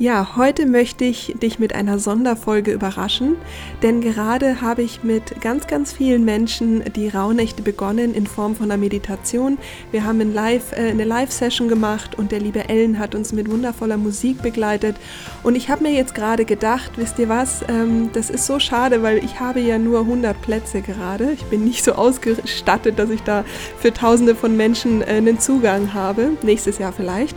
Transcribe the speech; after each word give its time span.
Ja, 0.00 0.34
heute 0.34 0.64
möchte 0.64 1.04
ich 1.04 1.34
dich 1.42 1.58
mit 1.58 1.74
einer 1.74 1.98
Sonderfolge 1.98 2.72
überraschen, 2.72 3.36
denn 3.82 4.00
gerade 4.00 4.62
habe 4.62 4.80
ich 4.80 5.02
mit 5.02 5.42
ganz, 5.42 5.66
ganz 5.66 5.92
vielen 5.92 6.24
Menschen 6.24 6.82
die 6.96 7.08
Rauhnächte 7.08 7.60
begonnen 7.60 8.14
in 8.14 8.26
Form 8.26 8.56
von 8.56 8.70
einer 8.70 8.80
Meditation. 8.80 9.58
Wir 9.90 10.04
haben 10.04 10.18
ein 10.22 10.32
Live, 10.32 10.72
äh, 10.72 10.88
eine 10.88 11.04
Live-Session 11.04 11.68
gemacht 11.68 12.16
und 12.16 12.32
der 12.32 12.40
liebe 12.40 12.66
Ellen 12.70 12.98
hat 12.98 13.14
uns 13.14 13.34
mit 13.34 13.50
wundervoller 13.50 13.98
Musik 13.98 14.40
begleitet. 14.40 14.96
Und 15.42 15.54
ich 15.54 15.68
habe 15.68 15.82
mir 15.82 15.92
jetzt 15.92 16.14
gerade 16.14 16.46
gedacht, 16.46 16.92
wisst 16.96 17.18
ihr 17.18 17.28
was, 17.28 17.62
ähm, 17.68 18.08
das 18.14 18.30
ist 18.30 18.46
so 18.46 18.58
schade, 18.58 19.02
weil 19.02 19.22
ich 19.22 19.38
habe 19.38 19.60
ja 19.60 19.76
nur 19.76 20.00
100 20.00 20.40
Plätze 20.40 20.80
gerade. 20.80 21.32
Ich 21.32 21.44
bin 21.44 21.62
nicht 21.62 21.84
so 21.84 21.92
ausgestattet, 21.92 22.98
dass 22.98 23.10
ich 23.10 23.22
da 23.22 23.44
für 23.76 23.92
tausende 23.92 24.34
von 24.34 24.56
Menschen 24.56 25.02
äh, 25.02 25.16
einen 25.16 25.38
Zugang 25.38 25.92
habe. 25.92 26.38
Nächstes 26.42 26.78
Jahr 26.78 26.94
vielleicht. 26.94 27.36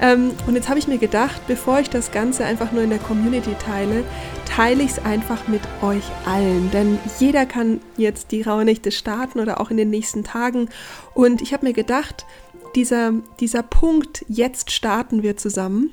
Ähm, 0.00 0.32
und 0.46 0.54
jetzt 0.54 0.68
habe 0.68 0.78
ich 0.78 0.88
mir 0.88 0.98
gedacht, 0.98 1.40
bevor 1.46 1.80
ich 1.80 1.90
das 1.90 2.12
Ganze 2.12 2.44
einfach 2.44 2.72
nur 2.72 2.82
in 2.82 2.90
der 2.90 2.98
Community 2.98 3.54
teile, 3.64 4.04
teile 4.46 4.82
ich 4.82 4.92
es 4.92 5.04
einfach 5.04 5.48
mit 5.48 5.62
euch 5.82 6.04
allen. 6.26 6.70
Denn 6.70 6.98
jeder 7.18 7.46
kann 7.46 7.80
jetzt 7.96 8.30
die 8.32 8.42
Rauhnächte 8.42 8.90
starten 8.90 9.40
oder 9.40 9.60
auch 9.60 9.70
in 9.70 9.76
den 9.76 9.90
nächsten 9.90 10.24
Tagen. 10.24 10.68
Und 11.14 11.42
ich 11.42 11.52
habe 11.52 11.66
mir 11.66 11.72
gedacht, 11.72 12.26
dieser, 12.74 13.12
dieser 13.40 13.62
Punkt, 13.62 14.24
jetzt 14.28 14.70
starten 14.70 15.22
wir 15.22 15.36
zusammen, 15.36 15.90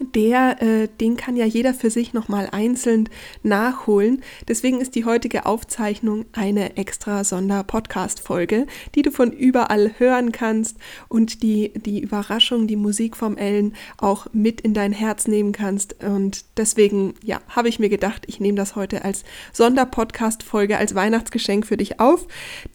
der, 0.00 0.60
äh, 0.62 0.88
den 1.00 1.16
kann 1.16 1.36
ja 1.36 1.44
jeder 1.44 1.74
für 1.74 1.90
sich 1.90 2.12
nochmal 2.12 2.48
einzeln 2.50 3.08
nachholen. 3.42 4.22
Deswegen 4.48 4.80
ist 4.80 4.94
die 4.94 5.04
heutige 5.04 5.46
Aufzeichnung 5.46 6.24
eine 6.32 6.76
extra 6.76 7.22
Sonder-Podcast-Folge, 7.24 8.66
die 8.94 9.02
du 9.02 9.10
von 9.10 9.32
überall 9.32 9.92
hören 9.98 10.32
kannst 10.32 10.76
und 11.08 11.42
die, 11.42 11.72
die 11.74 12.00
Überraschung, 12.00 12.66
die 12.66 12.76
Musik 12.76 13.16
vom 13.16 13.36
Ellen 13.36 13.74
auch 13.98 14.26
mit 14.32 14.60
in 14.60 14.74
dein 14.74 14.92
Herz 14.92 15.28
nehmen 15.28 15.52
kannst. 15.52 16.02
Und 16.02 16.44
deswegen, 16.56 17.14
ja, 17.22 17.40
habe 17.48 17.68
ich 17.68 17.78
mir 17.78 17.88
gedacht, 17.88 18.24
ich 18.26 18.40
nehme 18.40 18.56
das 18.56 18.76
heute 18.76 19.04
als 19.04 19.24
Sonder-Podcast-Folge, 19.52 20.76
als 20.76 20.94
Weihnachtsgeschenk 20.94 21.66
für 21.66 21.76
dich 21.76 22.00
auf. 22.00 22.26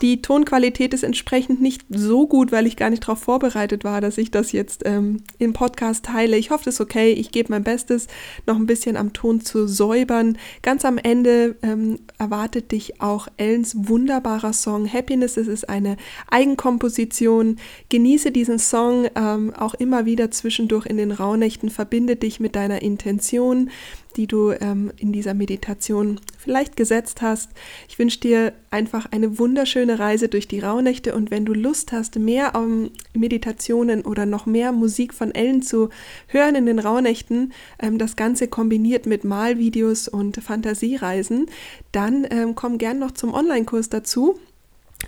Die 0.01 0.21
Tonqualität 0.21 0.93
ist 0.93 1.03
entsprechend 1.03 1.61
nicht 1.61 1.83
so 1.89 2.27
gut, 2.27 2.51
weil 2.51 2.67
ich 2.67 2.77
gar 2.77 2.89
nicht 2.89 3.03
darauf 3.03 3.19
vorbereitet 3.19 3.83
war, 3.83 4.01
dass 4.01 4.17
ich 4.17 4.31
das 4.31 4.51
jetzt 4.51 4.83
ähm, 4.85 5.23
im 5.37 5.53
Podcast 5.53 6.05
teile. 6.05 6.37
Ich 6.37 6.49
hoffe, 6.51 6.65
das 6.65 6.75
ist 6.75 6.81
okay 6.81 6.98
ich 7.07 7.31
gebe 7.31 7.51
mein 7.51 7.63
Bestes, 7.63 8.07
noch 8.45 8.55
ein 8.55 8.65
bisschen 8.65 8.97
am 8.97 9.13
Ton 9.13 9.41
zu 9.41 9.67
säubern. 9.67 10.37
Ganz 10.61 10.85
am 10.85 10.97
Ende 10.97 11.55
ähm, 11.61 11.99
erwartet 12.17 12.71
dich 12.71 13.01
auch 13.01 13.27
Ellens 13.37 13.75
wunderbarer 13.75 14.53
Song 14.53 14.91
Happiness. 14.91 15.37
Es 15.37 15.47
ist 15.47 15.69
eine 15.69 15.97
Eigenkomposition. 16.29 17.57
Genieße 17.89 18.31
diesen 18.31 18.59
Song 18.59 19.07
ähm, 19.15 19.53
auch 19.55 19.73
immer 19.73 20.05
wieder 20.05 20.31
zwischendurch 20.31 20.85
in 20.85 20.97
den 20.97 21.11
Rauhnächten. 21.11 21.69
Verbinde 21.69 22.15
dich 22.15 22.39
mit 22.39 22.55
deiner 22.55 22.81
Intention, 22.81 23.69
die 24.15 24.27
du 24.27 24.51
ähm, 24.51 24.91
in 24.97 25.11
dieser 25.11 25.33
Meditation 25.33 26.19
vielleicht 26.37 26.75
gesetzt 26.75 27.21
hast. 27.21 27.51
Ich 27.87 27.99
wünsche 27.99 28.19
dir 28.19 28.53
einfach 28.71 29.07
eine 29.11 29.39
wunderschöne 29.39 29.99
Reise 29.99 30.29
durch 30.29 30.47
die 30.47 30.59
Rauhnächte 30.59 31.15
und 31.15 31.31
wenn 31.31 31.45
du 31.45 31.53
Lust 31.53 31.91
hast, 31.91 32.17
mehr 32.17 32.55
um, 32.55 32.91
Meditationen 33.13 34.03
oder 34.03 34.25
noch 34.25 34.45
mehr 34.45 34.71
Musik 34.71 35.13
von 35.13 35.33
Ellen 35.33 35.61
zu 35.61 35.89
hören 36.27 36.55
in 36.55 36.65
den 36.65 36.79
Rauhnächten, 36.79 37.53
ähm, 37.79 37.97
das 37.97 38.15
Ganze 38.15 38.47
kombiniert 38.47 39.05
mit 39.05 39.23
Malvideos 39.23 40.07
und 40.07 40.37
Fantasiereisen, 40.37 41.47
dann 41.91 42.27
ähm, 42.29 42.55
komm 42.55 42.77
gern 42.77 42.99
noch 42.99 43.11
zum 43.11 43.33
Online-Kurs 43.33 43.89
dazu. 43.89 44.39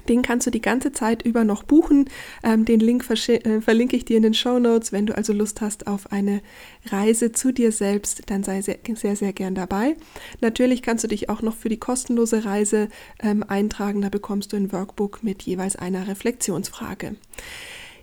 Den 0.07 0.21
kannst 0.21 0.47
du 0.47 0.51
die 0.51 0.61
ganze 0.61 0.91
Zeit 0.91 1.21
über 1.23 1.43
noch 1.43 1.63
buchen. 1.63 2.09
Ähm, 2.43 2.65
den 2.65 2.79
Link 2.79 3.05
äh, 3.09 3.61
verlinke 3.61 3.95
ich 3.95 4.05
dir 4.05 4.17
in 4.17 4.23
den 4.23 4.33
Show 4.33 4.59
Notes. 4.59 4.91
Wenn 4.91 5.05
du 5.05 5.15
also 5.15 5.33
Lust 5.33 5.61
hast 5.61 5.87
auf 5.87 6.11
eine 6.11 6.41
Reise 6.87 7.31
zu 7.31 7.51
dir 7.51 7.71
selbst, 7.71 8.23
dann 8.27 8.43
sei 8.43 8.61
sehr, 8.61 8.79
sehr, 8.95 9.15
sehr 9.15 9.33
gern 9.33 9.55
dabei. 9.55 9.95
Natürlich 10.39 10.81
kannst 10.81 11.03
du 11.03 11.07
dich 11.07 11.29
auch 11.29 11.41
noch 11.41 11.55
für 11.55 11.69
die 11.69 11.79
kostenlose 11.79 12.45
Reise 12.45 12.89
ähm, 13.21 13.43
eintragen. 13.47 14.01
Da 14.01 14.09
bekommst 14.09 14.53
du 14.53 14.57
ein 14.57 14.71
Workbook 14.71 15.23
mit 15.23 15.43
jeweils 15.43 15.75
einer 15.75 16.07
Reflexionsfrage. 16.07 17.15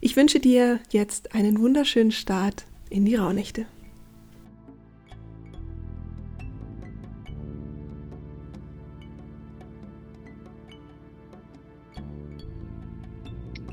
Ich 0.00 0.14
wünsche 0.16 0.40
dir 0.40 0.80
jetzt 0.90 1.34
einen 1.34 1.58
wunderschönen 1.58 2.12
Start 2.12 2.64
in 2.90 3.04
die 3.04 3.16
Rauhnächte. 3.16 3.66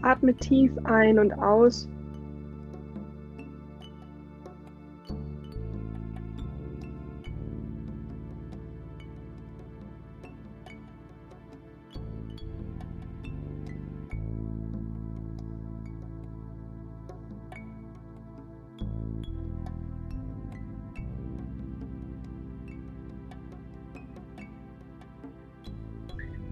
Atme 0.05 0.35
tief 0.35 0.71
ein 0.83 1.17
und 1.17 1.33
aus. 1.33 1.89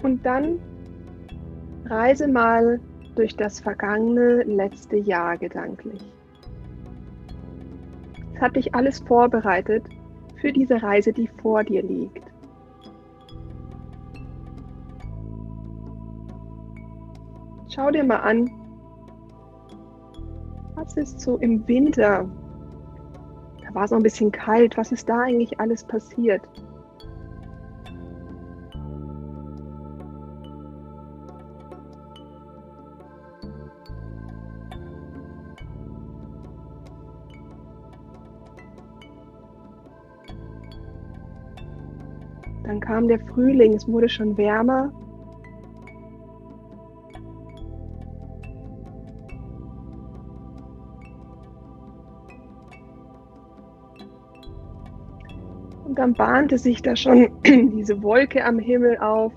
Und 0.01 0.25
dann 0.25 0.59
reise 1.85 2.27
mal 2.27 2.81
durch 3.15 3.35
das 3.35 3.59
vergangene 3.59 4.43
letzte 4.43 4.97
Jahr 4.97 5.37
gedanklich. 5.37 6.01
Es 8.33 8.41
hat 8.41 8.55
dich 8.55 8.73
alles 8.73 8.99
vorbereitet 8.99 9.85
für 10.41 10.51
diese 10.51 10.81
Reise, 10.81 11.13
die 11.13 11.27
vor 11.27 11.63
dir 11.63 11.83
liegt. 11.83 12.23
Schau 17.69 17.89
dir 17.89 18.03
mal 18.03 18.17
an, 18.17 18.51
was 20.75 20.97
ist 20.97 21.21
so 21.21 21.37
im 21.37 21.67
Winter? 21.67 22.29
Da 23.63 23.73
war 23.73 23.85
es 23.85 23.91
noch 23.91 23.99
ein 23.99 24.03
bisschen 24.03 24.31
kalt. 24.31 24.77
Was 24.77 24.91
ist 24.91 25.09
da 25.09 25.21
eigentlich 25.21 25.59
alles 25.59 25.83
passiert? 25.83 26.41
Dann 42.63 42.79
kam 42.79 43.07
der 43.07 43.19
Frühling, 43.19 43.73
es 43.73 43.87
wurde 43.87 44.07
schon 44.07 44.37
wärmer. 44.37 44.91
Und 55.85 55.99
dann 55.99 56.13
bahnte 56.13 56.57
sich 56.57 56.81
da 56.81 56.95
schon 56.95 57.29
diese 57.45 58.01
Wolke 58.01 58.43
am 58.45 58.57
Himmel 58.57 58.97
auf. 58.97 59.33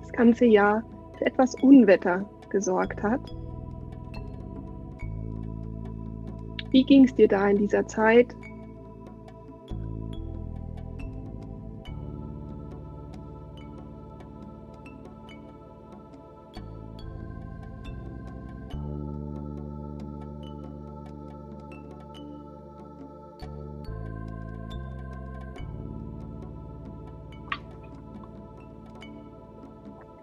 Das 0.00 0.12
ganze 0.12 0.46
Jahr 0.46 0.82
für 1.18 1.26
etwas 1.26 1.54
Unwetter 1.62 2.28
gesorgt 2.48 3.02
hat. 3.02 3.36
Wie 6.76 6.84
ging 6.84 7.04
es 7.04 7.14
dir 7.14 7.26
da 7.26 7.48
in 7.48 7.56
dieser 7.56 7.86
Zeit? 7.86 8.26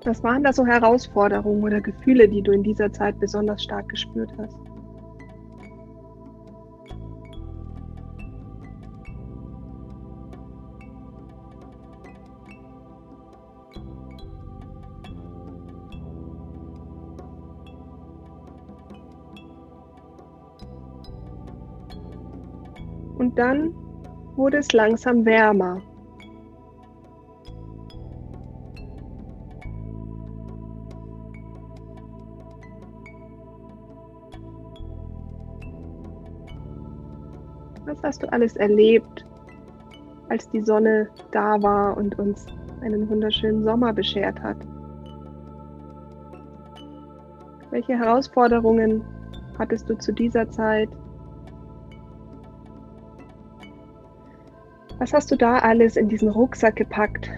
Was 0.05 0.21
waren 0.21 0.43
da 0.43 0.53
so 0.53 0.67
Herausforderungen 0.67 1.63
oder 1.63 1.81
Gefühle, 1.81 2.29
die 2.29 2.43
du 2.43 2.51
in 2.51 2.61
dieser 2.61 2.93
Zeit 2.93 3.19
besonders 3.19 3.63
stark 3.63 3.89
gespürt 3.89 4.31
hast? 4.37 4.72
Und 23.23 23.39
dann 23.39 23.73
wurde 24.35 24.57
es 24.57 24.73
langsam 24.73 25.23
wärmer. 25.23 25.81
Was 37.85 38.03
hast 38.03 38.23
du 38.23 38.33
alles 38.33 38.57
erlebt, 38.57 39.25
als 40.27 40.49
die 40.49 40.59
Sonne 40.59 41.07
da 41.31 41.63
war 41.63 41.95
und 41.95 42.19
uns 42.19 42.45
einen 42.81 43.09
wunderschönen 43.09 43.63
Sommer 43.63 43.93
beschert 43.93 44.37
hat? 44.43 44.57
Welche 47.71 47.97
Herausforderungen 47.97 49.01
hattest 49.57 49.89
du 49.89 49.97
zu 49.97 50.11
dieser 50.11 50.49
Zeit? 50.49 50.89
Was 55.03 55.11
hast 55.11 55.31
du 55.31 55.35
da 55.35 55.57
alles 55.57 55.97
in 55.97 56.07
diesen 56.07 56.29
Rucksack 56.29 56.77
gepackt, 56.77 57.29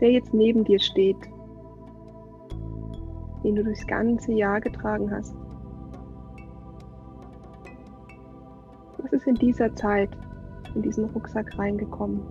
der 0.00 0.10
jetzt 0.10 0.34
neben 0.34 0.64
dir 0.64 0.80
steht, 0.80 1.16
den 3.44 3.54
du 3.54 3.62
durchs 3.62 3.86
ganze 3.86 4.32
Jahr 4.32 4.60
getragen 4.60 5.08
hast? 5.12 5.36
Was 8.96 9.12
ist 9.12 9.28
in 9.28 9.36
dieser 9.36 9.72
Zeit 9.76 10.10
in 10.74 10.82
diesen 10.82 11.04
Rucksack 11.04 11.56
reingekommen? 11.56 12.22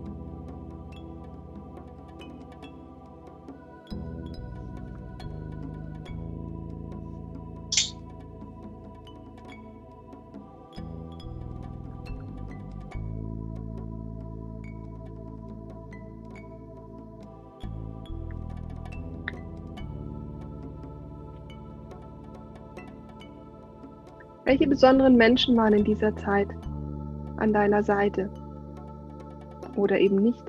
Welche 24.48 24.66
besonderen 24.66 25.18
Menschen 25.18 25.58
waren 25.58 25.74
in 25.74 25.84
dieser 25.84 26.16
Zeit 26.16 26.48
an 27.36 27.52
deiner 27.52 27.84
Seite? 27.84 28.30
Oder 29.76 30.00
eben 30.00 30.16
nicht? 30.16 30.42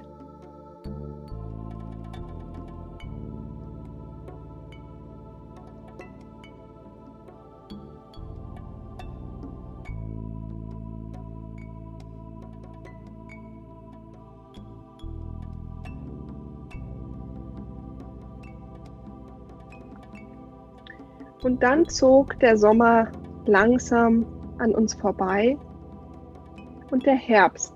Und 21.43 21.65
dann 21.65 21.89
zog 21.89 22.39
der 22.39 22.57
Sommer 22.57 23.11
langsam 23.49 24.25
an 24.59 24.75
uns 24.75 24.95
vorbei 24.95 25.59
und 26.91 27.05
der 27.05 27.15
Herbst 27.17 27.75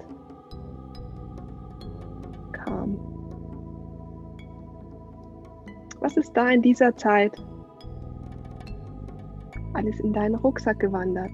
kam. 2.52 2.98
Was 6.00 6.16
ist 6.16 6.36
da 6.36 6.50
in 6.50 6.62
dieser 6.62 6.94
Zeit 6.96 7.34
alles 9.72 9.98
in 10.00 10.12
deinen 10.12 10.34
Rucksack 10.36 10.78
gewandert? 10.78 11.32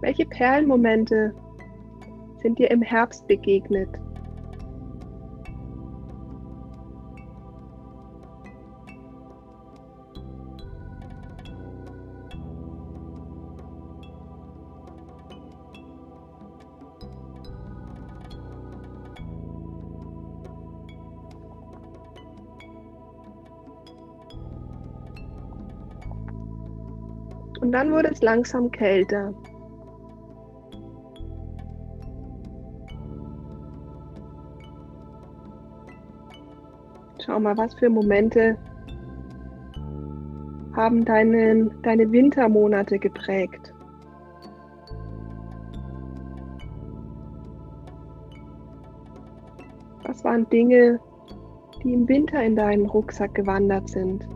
Welche 0.00 0.26
Perlenmomente 0.26 1.34
sind 2.42 2.58
dir 2.58 2.70
im 2.70 2.82
Herbst 2.82 3.26
begegnet? 3.26 3.88
Und 27.60 27.72
dann 27.72 27.90
wurde 27.90 28.10
es 28.12 28.22
langsam 28.22 28.70
kälter. 28.70 29.34
Schau 37.26 37.40
mal, 37.40 37.56
was 37.56 37.74
für 37.74 37.90
Momente 37.90 38.56
haben 40.76 41.04
deine, 41.04 41.68
deine 41.82 42.12
Wintermonate 42.12 43.00
geprägt. 43.00 43.74
Was 50.04 50.22
waren 50.22 50.48
Dinge, 50.50 51.00
die 51.82 51.94
im 51.94 52.08
Winter 52.08 52.40
in 52.44 52.54
deinen 52.54 52.86
Rucksack 52.86 53.34
gewandert 53.34 53.88
sind? 53.88 54.28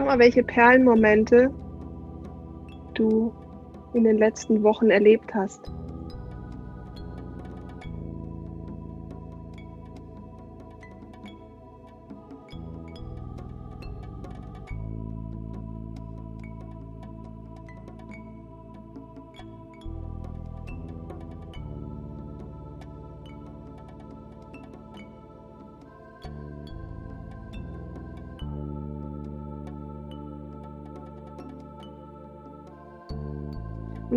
Schau 0.00 0.06
mal, 0.06 0.18
welche 0.18 0.42
Perlenmomente 0.42 1.50
du 2.94 3.34
in 3.92 4.04
den 4.04 4.16
letzten 4.16 4.62
Wochen 4.62 4.88
erlebt 4.88 5.34
hast. 5.34 5.70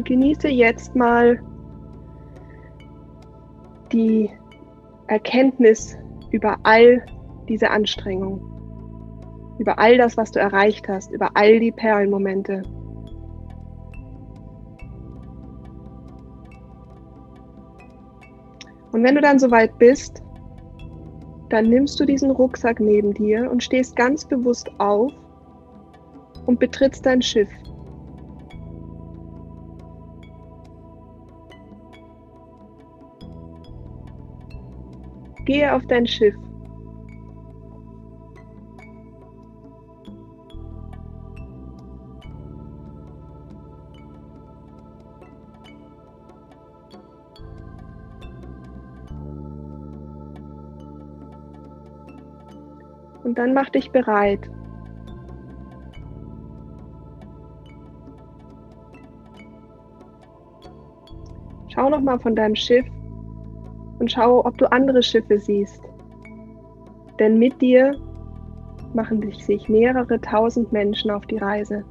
Genieße 0.01 0.47
jetzt 0.47 0.95
mal 0.95 1.39
die 3.91 4.29
Erkenntnis 5.07 5.95
über 6.31 6.57
all 6.63 7.05
diese 7.47 7.69
Anstrengung, 7.69 8.41
über 9.59 9.77
all 9.77 9.97
das, 9.97 10.17
was 10.17 10.31
du 10.31 10.39
erreicht 10.39 10.88
hast, 10.89 11.12
über 11.12 11.29
all 11.35 11.59
die 11.59 11.71
Perlenmomente. 11.71 12.63
Und 18.91 19.03
wenn 19.03 19.15
du 19.15 19.21
dann 19.21 19.39
soweit 19.39 19.77
bist, 19.77 20.23
dann 21.50 21.69
nimmst 21.69 22.00
du 22.00 22.05
diesen 22.05 22.31
Rucksack 22.31 22.79
neben 22.79 23.13
dir 23.13 23.50
und 23.51 23.62
stehst 23.63 23.95
ganz 23.95 24.25
bewusst 24.25 24.71
auf 24.79 25.12
und 26.45 26.59
betrittst 26.59 27.05
dein 27.05 27.21
Schiff. 27.21 27.50
Gehe 35.53 35.72
auf 35.72 35.86
dein 35.86 36.07
Schiff. 36.07 36.33
Und 53.24 53.38
dann 53.38 53.53
mach 53.53 53.69
dich 53.69 53.91
bereit. 53.91 54.50
Schau 61.67 61.91
noch 61.91 62.01
mal 62.01 62.19
von 62.19 62.36
deinem 62.36 62.55
Schiff 62.55 62.92
und 64.00 64.12
schau, 64.12 64.45
ob 64.45 64.57
du 64.57 64.71
andere 64.71 65.03
Schiffe 65.03 65.39
siehst. 65.39 65.81
Denn 67.19 67.38
mit 67.38 67.62
dir 67.62 67.95
machen 68.93 69.21
sich 69.45 69.69
mehrere 69.69 70.19
tausend 70.19 70.71
Menschen 70.71 71.12
auf 71.12 71.25
die 71.25 71.38
Reise. 71.38 71.83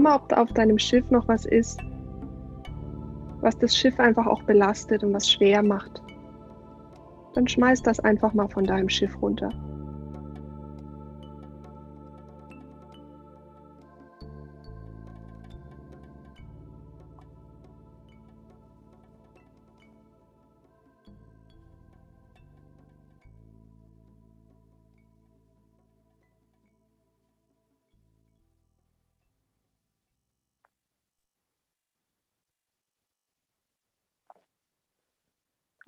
Mal, 0.00 0.16
ob 0.16 0.28
da 0.28 0.42
auf 0.42 0.52
deinem 0.52 0.78
Schiff 0.78 1.10
noch 1.10 1.28
was 1.28 1.44
ist, 1.44 1.80
was 3.40 3.56
das 3.58 3.76
Schiff 3.76 3.98
einfach 4.00 4.26
auch 4.26 4.42
belastet 4.42 5.04
und 5.04 5.12
was 5.12 5.30
schwer 5.30 5.62
macht. 5.62 6.02
Dann 7.34 7.46
schmeiß 7.46 7.82
das 7.82 8.00
einfach 8.00 8.34
mal 8.34 8.48
von 8.48 8.64
deinem 8.64 8.88
Schiff 8.88 9.20
runter. 9.22 9.50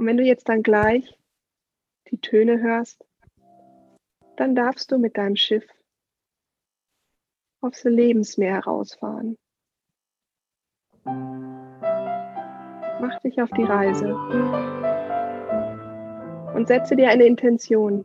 Und 0.03 0.09
wenn 0.09 0.17
du 0.17 0.25
jetzt 0.25 0.49
dann 0.49 0.65
gleich 0.65 1.17
die 2.11 2.19
Töne 2.19 2.61
hörst, 2.61 3.07
dann 4.37 4.57
darfst 4.57 4.91
du 4.91 4.99
mit 4.99 5.17
deinem 5.17 5.37
Schiff 5.37 5.65
aufs 7.61 7.85
Lebensmeer 7.85 8.55
herausfahren. 8.55 9.39
Mach 11.05 11.15
dich 13.21 13.41
auf 13.41 13.51
die 13.51 13.63
Reise 13.63 14.17
und 16.53 16.67
setze 16.67 16.97
dir 16.97 17.11
eine 17.11 17.23
Intention 17.23 18.05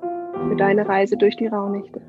für 0.00 0.56
deine 0.56 0.88
Reise 0.88 1.18
durch 1.18 1.36
die 1.36 1.48
Raunächte. 1.48 2.00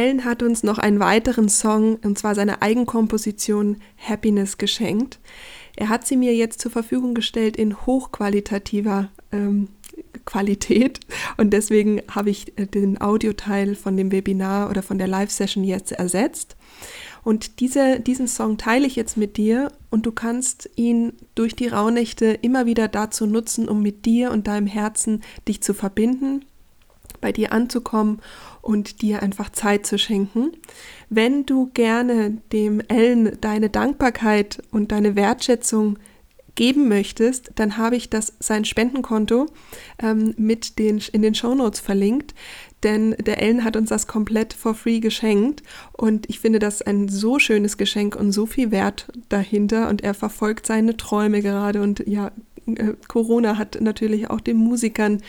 Ellen 0.00 0.24
hat 0.24 0.42
uns 0.42 0.62
noch 0.62 0.78
einen 0.78 0.98
weiteren 0.98 1.50
Song, 1.50 1.96
und 1.96 2.18
zwar 2.18 2.34
seine 2.34 2.62
Eigenkomposition 2.62 3.76
Happiness, 3.98 4.56
geschenkt. 4.56 5.18
Er 5.76 5.90
hat 5.90 6.06
sie 6.06 6.16
mir 6.16 6.34
jetzt 6.34 6.60
zur 6.60 6.70
Verfügung 6.70 7.12
gestellt 7.14 7.56
in 7.56 7.86
hochqualitativer 7.86 9.10
ähm, 9.30 9.68
Qualität 10.24 11.00
und 11.36 11.50
deswegen 11.50 12.00
habe 12.10 12.30
ich 12.30 12.58
äh, 12.58 12.66
den 12.66 13.00
Audioteil 13.00 13.74
von 13.74 13.96
dem 13.96 14.10
Webinar 14.10 14.70
oder 14.70 14.82
von 14.82 14.96
der 14.96 15.06
Live-Session 15.06 15.64
jetzt 15.64 15.92
ersetzt. 15.92 16.56
Und 17.22 17.60
diese, 17.60 18.00
diesen 18.00 18.26
Song 18.26 18.56
teile 18.56 18.86
ich 18.86 18.96
jetzt 18.96 19.18
mit 19.18 19.36
dir 19.36 19.70
und 19.90 20.06
du 20.06 20.12
kannst 20.12 20.70
ihn 20.76 21.12
durch 21.34 21.54
die 21.54 21.68
Rauhnächte 21.68 22.26
immer 22.40 22.64
wieder 22.64 22.88
dazu 22.88 23.26
nutzen, 23.26 23.68
um 23.68 23.82
mit 23.82 24.06
dir 24.06 24.30
und 24.30 24.46
deinem 24.46 24.66
Herzen 24.66 25.22
dich 25.46 25.62
zu 25.62 25.74
verbinden, 25.74 26.46
bei 27.20 27.32
dir 27.32 27.52
anzukommen 27.52 28.20
und 28.62 29.02
dir 29.02 29.22
einfach 29.22 29.50
Zeit 29.50 29.86
zu 29.86 29.98
schenken. 29.98 30.52
Wenn 31.08 31.46
du 31.46 31.70
gerne 31.74 32.38
dem 32.52 32.80
Ellen 32.88 33.38
deine 33.40 33.70
Dankbarkeit 33.70 34.62
und 34.70 34.92
deine 34.92 35.16
Wertschätzung 35.16 35.98
geben 36.54 36.88
möchtest, 36.88 37.52
dann 37.54 37.76
habe 37.76 37.96
ich 37.96 38.10
das 38.10 38.34
sein 38.38 38.64
Spendenkonto 38.64 39.46
ähm, 40.02 40.34
mit 40.36 40.78
den 40.78 41.00
in 41.12 41.22
den 41.22 41.34
Shownotes 41.34 41.80
verlinkt, 41.80 42.34
denn 42.82 43.12
der 43.12 43.40
Ellen 43.42 43.64
hat 43.64 43.76
uns 43.76 43.88
das 43.88 44.06
komplett 44.06 44.52
for 44.52 44.74
free 44.74 45.00
geschenkt 45.00 45.62
und 45.92 46.28
ich 46.28 46.40
finde 46.40 46.58
das 46.58 46.82
ein 46.82 47.08
so 47.08 47.38
schönes 47.38 47.76
Geschenk 47.76 48.16
und 48.16 48.32
so 48.32 48.46
viel 48.46 48.70
Wert 48.70 49.08
dahinter 49.28 49.88
und 49.88 50.02
er 50.02 50.14
verfolgt 50.14 50.66
seine 50.66 50.96
Träume 50.96 51.40
gerade 51.40 51.82
und 51.82 52.04
ja, 52.06 52.30
äh, 52.66 52.94
Corona 53.08 53.56
hat 53.56 53.80
natürlich 53.80 54.28
auch 54.28 54.40
den 54.40 54.56
Musikern 54.56 55.22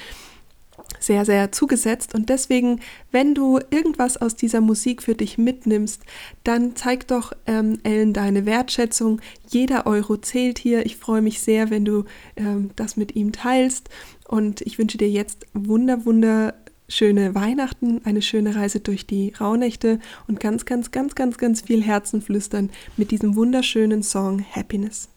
sehr, 1.03 1.25
sehr 1.25 1.51
zugesetzt. 1.51 2.13
Und 2.13 2.29
deswegen, 2.29 2.79
wenn 3.11 3.33
du 3.35 3.59
irgendwas 3.69 4.17
aus 4.17 4.35
dieser 4.35 4.61
Musik 4.61 5.03
für 5.03 5.15
dich 5.15 5.37
mitnimmst, 5.37 6.03
dann 6.43 6.75
zeig 6.75 7.07
doch 7.07 7.33
ähm, 7.47 7.79
Ellen 7.83 8.13
deine 8.13 8.45
Wertschätzung. 8.45 9.21
Jeder 9.49 9.87
Euro 9.87 10.17
zählt 10.17 10.59
hier. 10.59 10.85
Ich 10.85 10.97
freue 10.97 11.21
mich 11.21 11.41
sehr, 11.41 11.69
wenn 11.69 11.85
du 11.85 12.05
ähm, 12.35 12.71
das 12.75 12.97
mit 12.97 13.15
ihm 13.15 13.31
teilst. 13.31 13.89
Und 14.27 14.61
ich 14.61 14.77
wünsche 14.77 14.97
dir 14.97 15.09
jetzt 15.09 15.45
wunder, 15.53 16.05
wunder 16.05 16.53
schöne 16.91 17.33
Weihnachten, 17.33 18.01
eine 18.03 18.21
schöne 18.21 18.55
Reise 18.55 18.79
durch 18.79 19.07
die 19.07 19.33
Rauhnächte 19.39 19.99
und 20.27 20.39
ganz, 20.39 20.65
ganz, 20.65 20.91
ganz, 20.91 21.15
ganz, 21.15 21.37
ganz 21.37 21.61
viel 21.61 21.81
Herzenflüstern 21.81 22.69
mit 22.97 23.11
diesem 23.11 23.35
wunderschönen 23.35 24.03
Song 24.03 24.45
Happiness. 24.51 25.10